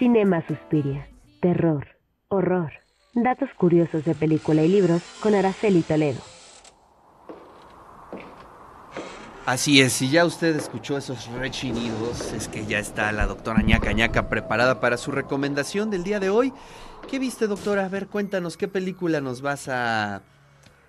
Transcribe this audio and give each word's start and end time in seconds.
Cinema 0.00 0.42
Suspiria, 0.48 1.06
terror, 1.42 1.86
horror, 2.28 2.72
datos 3.12 3.50
curiosos 3.58 4.02
de 4.06 4.14
película 4.14 4.62
y 4.62 4.68
libros 4.68 5.02
con 5.22 5.34
Araceli 5.34 5.82
Toledo. 5.82 6.22
Así 9.44 9.82
es, 9.82 9.92
si 9.92 10.08
ya 10.08 10.24
usted 10.24 10.56
escuchó 10.56 10.96
esos 10.96 11.30
rechinidos, 11.32 12.32
es 12.32 12.48
que 12.48 12.64
ya 12.64 12.78
está 12.78 13.12
la 13.12 13.26
doctora 13.26 13.60
ñaca 13.60 13.92
ñaca 13.92 14.30
preparada 14.30 14.80
para 14.80 14.96
su 14.96 15.10
recomendación 15.10 15.90
del 15.90 16.02
día 16.02 16.18
de 16.18 16.30
hoy. 16.30 16.54
¿Qué 17.10 17.18
viste, 17.18 17.46
doctora? 17.46 17.84
A 17.84 17.88
ver, 17.90 18.06
cuéntanos, 18.06 18.56
¿qué 18.56 18.68
película 18.68 19.20
nos 19.20 19.42
vas 19.42 19.68
a 19.68 20.22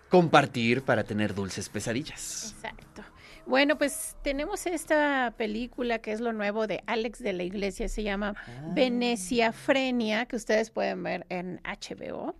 compartir 0.07 0.83
para 0.83 1.03
tener 1.03 1.35
dulces 1.35 1.67
pesadillas? 1.67 2.55
Exacto. 2.55 3.10
Bueno, 3.45 3.77
pues 3.77 4.15
tenemos 4.21 4.65
esta 4.65 5.33
película 5.37 5.99
que 5.99 6.11
es 6.11 6.21
lo 6.21 6.31
nuevo 6.33 6.67
de 6.67 6.83
Alex 6.85 7.19
de 7.19 7.33
la 7.33 7.43
Iglesia, 7.43 7.87
se 7.89 8.03
llama 8.03 8.35
Ah. 8.37 8.71
Venecia 8.73 9.51
Frenia, 9.51 10.25
que 10.25 10.35
ustedes 10.35 10.69
pueden 10.69 11.03
ver 11.03 11.25
en 11.29 11.59
HBO. 11.63 12.35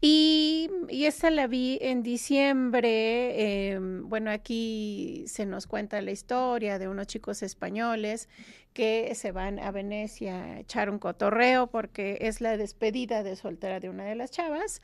Y, 0.00 0.70
y 0.88 1.06
esta 1.06 1.30
la 1.30 1.46
vi 1.46 1.78
en 1.80 2.02
diciembre. 2.02 3.70
eh, 3.72 3.78
bueno, 3.80 4.30
aquí 4.30 5.24
se 5.26 5.46
nos 5.46 5.66
cuenta 5.66 6.00
la 6.00 6.10
historia 6.10 6.78
de 6.78 6.88
unos 6.88 7.06
chicos 7.06 7.42
españoles 7.42 8.28
que 8.76 9.14
se 9.14 9.32
van 9.32 9.58
a 9.58 9.70
Venecia 9.70 10.44
a 10.44 10.60
echar 10.60 10.90
un 10.90 10.98
cotorreo 10.98 11.68
porque 11.68 12.18
es 12.20 12.42
la 12.42 12.58
despedida 12.58 13.22
de 13.22 13.34
soltera 13.34 13.80
de 13.80 13.88
una 13.88 14.04
de 14.04 14.14
las 14.16 14.30
chavas, 14.30 14.82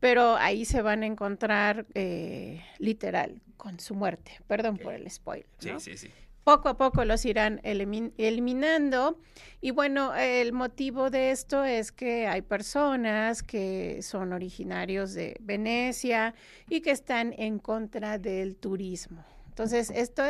pero 0.00 0.36
ahí 0.36 0.64
se 0.64 0.80
van 0.80 1.02
a 1.02 1.06
encontrar 1.06 1.84
eh, 1.92 2.64
literal 2.78 3.42
con 3.58 3.80
su 3.80 3.94
muerte. 3.94 4.40
Perdón 4.46 4.78
por 4.78 4.94
el 4.94 5.10
spoiler. 5.10 5.46
¿no? 5.66 5.78
sí, 5.78 5.98
sí. 5.98 6.10
Poco 6.44 6.68
a 6.68 6.76
poco 6.76 7.04
los 7.04 7.24
irán 7.24 7.60
elimin- 7.62 8.12
eliminando. 8.18 9.18
Y 9.60 9.70
bueno, 9.70 10.14
el 10.14 10.52
motivo 10.52 11.10
de 11.10 11.30
esto 11.30 11.64
es 11.64 11.90
que 11.90 12.26
hay 12.26 12.42
personas 12.42 13.42
que 13.42 14.02
son 14.02 14.32
originarios 14.32 15.14
de 15.14 15.36
Venecia 15.40 16.34
y 16.68 16.82
que 16.82 16.90
están 16.90 17.34
en 17.38 17.58
contra 17.58 18.18
del 18.18 18.56
turismo. 18.56 19.24
Entonces, 19.48 19.90
esta 19.90 20.28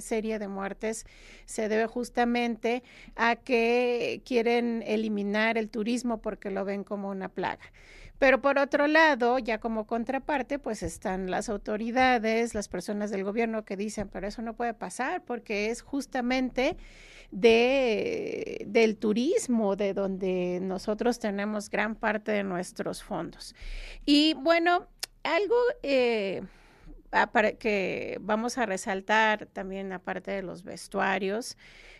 serie 0.00 0.38
de 0.38 0.46
muertes 0.46 1.04
se 1.44 1.68
debe 1.68 1.86
justamente 1.86 2.84
a 3.16 3.34
que 3.34 4.22
quieren 4.24 4.84
eliminar 4.86 5.58
el 5.58 5.68
turismo 5.68 6.22
porque 6.22 6.50
lo 6.50 6.64
ven 6.64 6.84
como 6.84 7.10
una 7.10 7.28
plaga. 7.28 7.64
Pero 8.20 8.42
por 8.42 8.58
otro 8.58 8.86
lado, 8.86 9.38
ya 9.38 9.60
como 9.60 9.86
contraparte, 9.86 10.58
pues 10.58 10.82
están 10.82 11.30
las 11.30 11.48
autoridades, 11.48 12.54
las 12.54 12.68
personas 12.68 13.10
del 13.10 13.24
gobierno 13.24 13.64
que 13.64 13.78
dicen, 13.78 14.10
pero 14.10 14.28
eso 14.28 14.42
no 14.42 14.52
puede 14.52 14.74
pasar 14.74 15.24
porque 15.24 15.70
es 15.70 15.80
justamente 15.80 16.76
de, 17.30 18.66
del 18.66 18.98
turismo 18.98 19.74
de 19.74 19.94
donde 19.94 20.58
nosotros 20.60 21.18
tenemos 21.18 21.70
gran 21.70 21.94
parte 21.94 22.30
de 22.30 22.44
nuestros 22.44 23.02
fondos. 23.02 23.54
Y 24.04 24.34
bueno, 24.34 24.86
algo 25.22 25.56
eh, 25.82 26.42
que 27.58 28.18
vamos 28.20 28.58
a 28.58 28.66
resaltar 28.66 29.46
también 29.46 29.92
aparte 29.92 30.30
de 30.30 30.42
los 30.42 30.62
vestuarios 30.62 31.56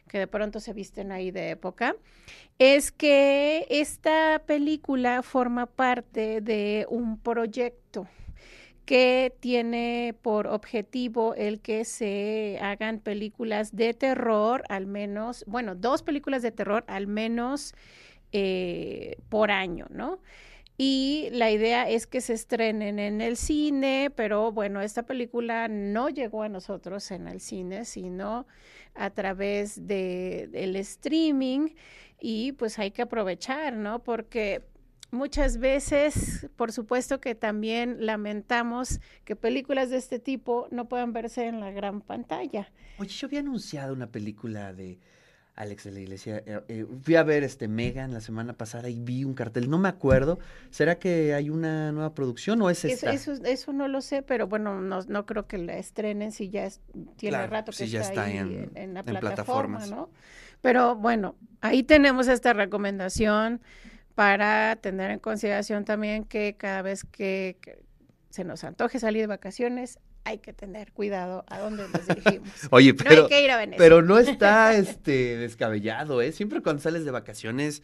que 0.08 0.18
de 0.18 0.26
pronto 0.26 0.58
se 0.58 0.72
visten 0.72 1.12
ahí 1.12 1.30
de 1.30 1.50
época, 1.50 1.94
es 2.58 2.90
que 2.90 3.66
esta 3.70 4.42
película 4.44 5.22
forma 5.22 5.66
parte 5.66 6.40
de 6.40 6.84
un 6.90 7.16
proyecto 7.18 8.08
que 8.84 9.32
tiene 9.38 10.16
por 10.20 10.48
objetivo 10.48 11.34
el 11.36 11.60
que 11.60 11.84
se 11.84 12.58
hagan 12.60 12.98
películas 12.98 13.76
de 13.76 13.94
terror, 13.94 14.64
al 14.68 14.86
menos, 14.86 15.44
bueno, 15.46 15.76
dos 15.76 16.02
películas 16.02 16.42
de 16.42 16.50
terror 16.50 16.84
al 16.88 17.06
menos 17.06 17.72
eh, 18.32 19.14
por 19.28 19.52
año, 19.52 19.86
¿no? 19.90 20.18
Y 20.82 21.28
la 21.32 21.50
idea 21.50 21.90
es 21.90 22.06
que 22.06 22.22
se 22.22 22.32
estrenen 22.32 22.98
en 22.98 23.20
el 23.20 23.36
cine, 23.36 24.10
pero 24.16 24.50
bueno, 24.50 24.80
esta 24.80 25.02
película 25.02 25.68
no 25.68 26.08
llegó 26.08 26.42
a 26.42 26.48
nosotros 26.48 27.10
en 27.10 27.28
el 27.28 27.40
cine, 27.40 27.84
sino 27.84 28.46
a 28.94 29.10
través 29.10 29.86
de, 29.86 30.48
del 30.50 30.76
streaming 30.76 31.74
y 32.18 32.52
pues 32.52 32.78
hay 32.78 32.92
que 32.92 33.02
aprovechar, 33.02 33.76
¿no? 33.76 34.02
Porque 34.02 34.62
muchas 35.10 35.58
veces, 35.58 36.48
por 36.56 36.72
supuesto 36.72 37.20
que 37.20 37.34
también 37.34 38.06
lamentamos 38.06 39.00
que 39.26 39.36
películas 39.36 39.90
de 39.90 39.98
este 39.98 40.18
tipo 40.18 40.66
no 40.70 40.88
puedan 40.88 41.12
verse 41.12 41.46
en 41.46 41.60
la 41.60 41.72
gran 41.72 42.00
pantalla. 42.00 42.72
Oye, 42.96 43.10
yo 43.10 43.26
había 43.26 43.40
anunciado 43.40 43.92
una 43.92 44.06
película 44.06 44.72
de 44.72 44.98
Alex 45.60 45.84
de 45.84 45.92
la 45.92 46.00
Iglesia. 46.00 46.42
Eh, 46.46 46.60
eh, 46.68 46.86
fui 47.02 47.16
a 47.16 47.22
ver 47.22 47.42
este 47.44 47.68
Megan 47.68 48.12
la 48.14 48.20
semana 48.20 48.54
pasada 48.54 48.88
y 48.88 48.98
vi 48.98 49.24
un 49.24 49.34
cartel, 49.34 49.68
no 49.68 49.78
me 49.78 49.88
acuerdo. 49.90 50.38
¿Será 50.70 50.98
que 50.98 51.34
hay 51.34 51.50
una 51.50 51.92
nueva 51.92 52.14
producción 52.14 52.62
o 52.62 52.70
es 52.70 52.84
esta? 52.84 53.12
eso, 53.12 53.32
eso 53.44 53.72
no 53.74 53.86
lo 53.86 54.00
sé, 54.00 54.22
pero 54.22 54.46
bueno, 54.46 54.80
no, 54.80 55.00
no 55.06 55.26
creo 55.26 55.46
que 55.46 55.58
la 55.58 55.76
estrenen 55.76 56.32
si 56.32 56.48
ya 56.48 56.64
es- 56.64 56.80
tiene 57.16 57.36
Claro, 57.36 57.50
rato 57.52 57.72
que 57.72 57.78
si 57.78 57.88
ya 57.88 58.00
está, 58.00 58.12
está 58.12 58.24
ahí 58.24 58.38
en- 58.38 58.48
en, 58.52 58.76
en 58.76 58.94
la 58.94 59.00
en 59.00 59.06
plataforma, 59.06 59.78
plataformas. 59.78 59.90
¿no? 59.90 60.10
Pero 60.62 60.96
bueno, 60.96 61.36
ahí 61.60 61.82
tenemos 61.82 62.26
esta 62.28 62.52
recomendación 62.54 63.60
para 64.14 64.76
tener 64.76 65.10
en 65.10 65.18
consideración 65.18 65.84
también 65.84 66.24
que 66.24 66.56
cada 66.56 66.82
vez 66.82 67.04
que, 67.04 67.58
que 67.60 67.82
se 68.30 68.44
nos 68.44 68.64
antoje 68.64 68.98
salir 68.98 69.22
de 69.22 69.26
vacaciones, 69.26 69.98
hay 70.24 70.38
que 70.38 70.52
tener 70.52 70.92
cuidado 70.92 71.44
a 71.48 71.58
dónde 71.58 71.86
nos 71.88 72.06
dirigimos. 72.06 72.50
Oye, 72.70 72.92
no 72.92 73.04
pero, 73.04 73.22
hay 73.22 73.28
que 73.28 73.44
ir 73.44 73.50
a 73.50 73.56
Venecia. 73.56 73.78
pero 73.78 74.02
no 74.02 74.18
está 74.18 74.74
este 74.74 75.36
descabellado, 75.36 76.20
¿eh? 76.22 76.32
Siempre 76.32 76.62
cuando 76.62 76.82
sales 76.82 77.04
de 77.04 77.10
vacaciones, 77.10 77.82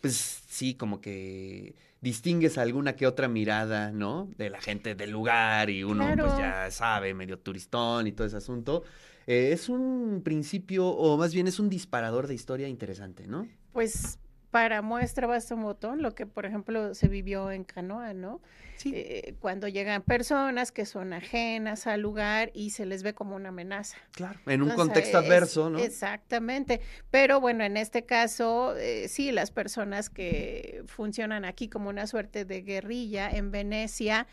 pues 0.00 0.42
sí, 0.48 0.74
como 0.74 1.00
que 1.00 1.74
distingues 2.00 2.58
alguna 2.58 2.96
que 2.96 3.06
otra 3.06 3.28
mirada, 3.28 3.92
¿no? 3.92 4.28
De 4.36 4.50
la 4.50 4.60
gente 4.60 4.94
del 4.94 5.10
lugar 5.10 5.70
y 5.70 5.84
uno 5.84 6.06
pues 6.16 6.36
ya 6.38 6.70
sabe, 6.70 7.14
medio 7.14 7.38
turistón 7.38 8.06
y 8.06 8.12
todo 8.12 8.26
ese 8.26 8.36
asunto. 8.36 8.84
Eh, 9.26 9.50
es 9.52 9.68
un 9.68 10.22
principio, 10.24 10.88
o 10.88 11.16
más 11.16 11.34
bien 11.34 11.46
es 11.46 11.60
un 11.60 11.68
disparador 11.68 12.26
de 12.26 12.34
historia 12.34 12.68
interesante, 12.68 13.26
¿no? 13.26 13.46
Pues 13.72 14.18
para 14.50 14.82
muestra 14.82 15.26
basta 15.26 15.54
un 15.54 15.62
botón, 15.62 16.02
lo 16.02 16.14
que 16.14 16.26
por 16.26 16.44
ejemplo 16.46 16.94
se 16.94 17.08
vivió 17.08 17.50
en 17.52 17.64
Canoa, 17.64 18.14
¿no? 18.14 18.40
Sí. 18.76 18.92
Eh, 18.94 19.34
cuando 19.40 19.68
llegan 19.68 20.00
personas 20.02 20.72
que 20.72 20.86
son 20.86 21.12
ajenas 21.12 21.86
al 21.86 22.00
lugar 22.00 22.50
y 22.54 22.70
se 22.70 22.86
les 22.86 23.02
ve 23.02 23.12
como 23.12 23.36
una 23.36 23.50
amenaza. 23.50 23.98
Claro, 24.12 24.40
en 24.46 24.62
un 24.62 24.70
Entonces, 24.70 24.76
contexto 24.76 25.18
es- 25.20 25.24
adverso, 25.26 25.70
¿no? 25.70 25.78
Exactamente. 25.78 26.80
Pero 27.10 27.40
bueno, 27.40 27.62
en 27.62 27.76
este 27.76 28.06
caso, 28.06 28.74
eh, 28.76 29.06
sí, 29.08 29.32
las 29.32 29.50
personas 29.50 30.08
que 30.08 30.82
funcionan 30.86 31.44
aquí 31.44 31.68
como 31.68 31.90
una 31.90 32.06
suerte 32.06 32.44
de 32.46 32.62
guerrilla 32.62 33.30
en 33.30 33.50
Venecia 33.50 34.26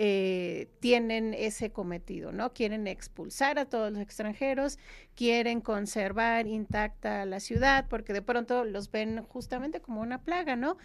eh, 0.00 0.68
tienen 0.78 1.34
ese 1.34 1.72
cometido, 1.72 2.30
¿no? 2.30 2.52
Quieren 2.52 2.86
expulsar 2.86 3.58
a 3.58 3.64
todos 3.64 3.90
los 3.90 4.00
extranjeros, 4.00 4.78
quieren 5.16 5.60
conservar 5.60 6.46
intacta 6.46 7.24
la 7.24 7.40
ciudad, 7.40 7.86
porque 7.90 8.12
de 8.12 8.22
pronto 8.22 8.64
los 8.64 8.92
ven 8.92 9.22
justamente 9.24 9.57
como 9.80 10.00
una 10.00 10.22
plaga, 10.22 10.56
¿no? 10.56 10.76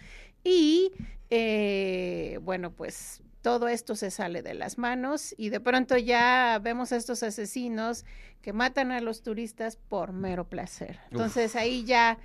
Y 0.42 0.92
eh, 1.30 2.38
bueno, 2.42 2.72
pues 2.72 3.22
todo 3.42 3.68
esto 3.68 3.94
se 3.94 4.10
sale 4.10 4.42
de 4.42 4.54
las 4.54 4.78
manos 4.78 5.34
y 5.36 5.50
de 5.50 5.60
pronto 5.60 5.96
ya 5.98 6.58
vemos 6.62 6.92
a 6.92 6.96
estos 6.96 7.22
asesinos 7.22 8.04
que 8.40 8.52
matan 8.52 8.90
a 8.90 9.00
los 9.00 9.22
turistas 9.22 9.76
por 9.76 10.12
mero 10.12 10.48
placer. 10.48 10.98
Entonces 11.10 11.54
ahí 11.56 11.84
ya 11.84 12.18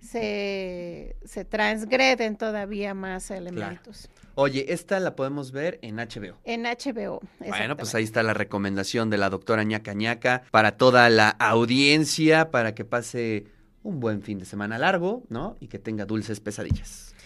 se, 0.00 1.16
se 1.24 1.44
transgreden 1.44 2.36
todavía 2.36 2.94
más 2.94 3.30
elementos. 3.30 4.10
Oye, 4.34 4.70
esta 4.70 5.00
la 5.00 5.16
podemos 5.16 5.50
ver 5.50 5.78
en 5.80 5.96
HBO. 5.96 6.36
En 6.44 6.64
HBO. 6.64 7.22
Bueno, 7.38 7.74
pues 7.78 7.94
ahí 7.94 8.04
está 8.04 8.22
la 8.22 8.34
recomendación 8.34 9.08
de 9.08 9.16
la 9.16 9.30
doctora 9.30 9.64
ñaca 9.64 9.94
ñaca 9.94 10.42
para 10.50 10.76
toda 10.76 11.08
la 11.08 11.30
audiencia, 11.30 12.50
para 12.50 12.74
que 12.74 12.84
pase 12.84 13.46
un 13.86 14.00
buen 14.00 14.22
fin 14.22 14.38
de 14.38 14.44
semana 14.44 14.78
largo, 14.78 15.22
¿no? 15.28 15.56
Y 15.60 15.68
que 15.68 15.78
tenga 15.78 16.04
dulces 16.04 16.40
pesadillas. 16.40 17.14